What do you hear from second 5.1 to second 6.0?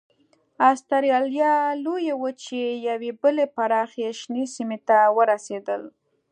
ورسېدل.